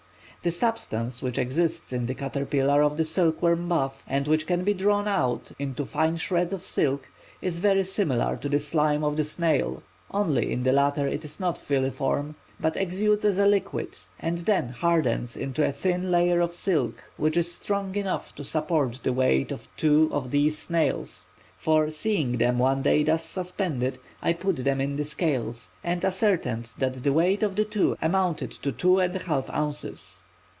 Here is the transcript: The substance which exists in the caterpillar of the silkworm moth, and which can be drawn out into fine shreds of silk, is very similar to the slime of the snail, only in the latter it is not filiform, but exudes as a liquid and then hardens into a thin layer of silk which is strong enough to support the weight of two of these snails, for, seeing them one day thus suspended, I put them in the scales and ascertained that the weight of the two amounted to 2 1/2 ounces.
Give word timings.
The 0.43 0.51
substance 0.51 1.21
which 1.21 1.37
exists 1.37 1.93
in 1.93 2.07
the 2.07 2.15
caterpillar 2.15 2.81
of 2.81 2.97
the 2.97 3.03
silkworm 3.03 3.67
moth, 3.67 4.03
and 4.07 4.27
which 4.27 4.47
can 4.47 4.63
be 4.63 4.73
drawn 4.73 5.07
out 5.07 5.51
into 5.59 5.85
fine 5.85 6.17
shreds 6.17 6.51
of 6.51 6.63
silk, 6.65 7.07
is 7.43 7.59
very 7.59 7.83
similar 7.83 8.37
to 8.37 8.49
the 8.49 8.59
slime 8.59 9.03
of 9.03 9.17
the 9.17 9.23
snail, 9.23 9.83
only 10.09 10.51
in 10.51 10.63
the 10.63 10.71
latter 10.71 11.05
it 11.07 11.23
is 11.23 11.39
not 11.39 11.59
filiform, 11.59 12.33
but 12.59 12.75
exudes 12.75 13.23
as 13.23 13.37
a 13.37 13.45
liquid 13.45 13.95
and 14.19 14.39
then 14.39 14.69
hardens 14.69 15.37
into 15.37 15.63
a 15.63 15.71
thin 15.71 16.09
layer 16.09 16.39
of 16.41 16.55
silk 16.55 17.03
which 17.17 17.37
is 17.37 17.53
strong 17.53 17.93
enough 17.93 18.33
to 18.33 18.43
support 18.43 18.99
the 19.03 19.13
weight 19.13 19.51
of 19.51 19.67
two 19.77 20.09
of 20.11 20.31
these 20.31 20.57
snails, 20.57 21.27
for, 21.55 21.91
seeing 21.91 22.39
them 22.39 22.57
one 22.57 22.81
day 22.81 23.03
thus 23.03 23.23
suspended, 23.25 23.99
I 24.23 24.33
put 24.33 24.63
them 24.63 24.81
in 24.81 24.95
the 24.95 25.03
scales 25.05 25.69
and 25.83 26.03
ascertained 26.03 26.71
that 26.79 27.03
the 27.03 27.13
weight 27.13 27.43
of 27.43 27.55
the 27.55 27.63
two 27.65 27.95
amounted 28.01 28.49
to 28.63 28.71
2 28.71 28.87
1/2 28.95 29.53
ounces. 29.53 30.17